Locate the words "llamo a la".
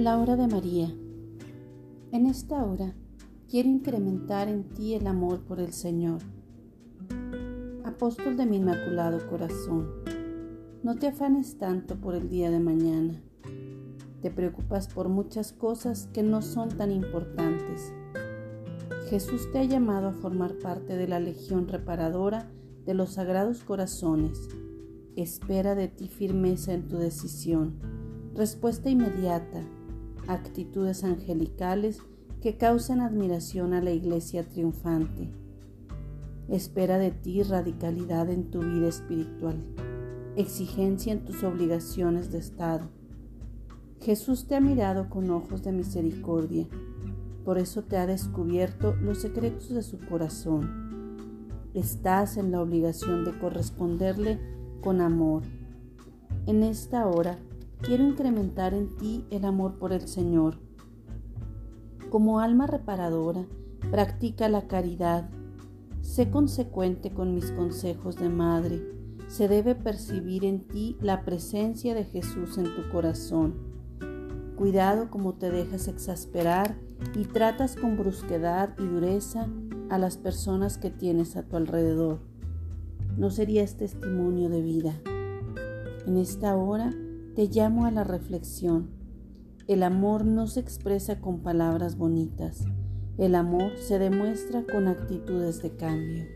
87.48-88.04